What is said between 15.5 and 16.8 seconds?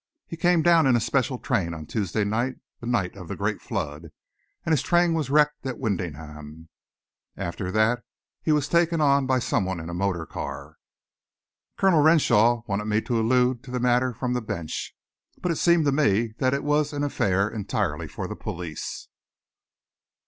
it seemed to me that it